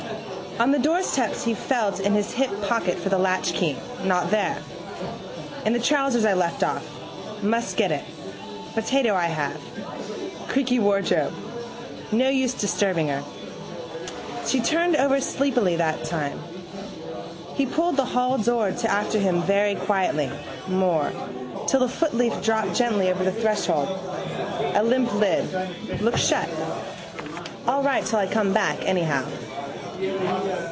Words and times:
On 0.59 0.69
the 0.71 0.77
doorstep 0.79 1.33
he 1.35 1.55
felt 1.55 1.99
in 2.01 2.13
his 2.13 2.31
hip 2.33 2.49
pocket 2.63 2.99
for 2.99 3.09
the 3.09 3.17
latchkey. 3.17 3.77
Not 4.03 4.29
there. 4.29 4.59
In 5.65 5.73
the 5.73 5.79
trousers 5.79 6.23
I 6.23 6.33
left 6.33 6.61
off. 6.63 6.85
Must 7.41 7.75
get 7.77 7.91
it. 7.91 8.03
Potato 8.75 9.15
I 9.15 9.25
have. 9.25 9.59
Creaky 10.49 10.77
wardrobe. 10.77 11.33
No 12.11 12.29
use 12.29 12.53
disturbing 12.53 13.07
her. 13.07 13.23
She 14.45 14.59
turned 14.59 14.97
over 14.97 15.19
sleepily 15.19 15.77
that 15.77 16.03
time. 16.03 16.37
He 17.55 17.65
pulled 17.65 17.97
the 17.97 18.05
halldoor 18.05 18.71
to 18.81 18.91
after 18.91 19.17
him 19.17 19.41
very 19.43 19.75
quietly, 19.75 20.31
more, 20.67 21.11
till 21.67 21.79
the 21.79 21.87
footleaf 21.87 22.43
dropped 22.43 22.75
gently 22.75 23.09
over 23.09 23.23
the 23.23 23.31
threshold, 23.31 23.87
a 24.75 24.83
limp 24.83 25.11
lid. 25.15 26.01
Looked 26.01 26.19
shut. 26.19 26.49
All 27.67 27.81
right 27.81 28.05
till 28.05 28.19
I 28.19 28.27
come 28.27 28.53
back 28.53 28.77
anyhow. 28.83 29.25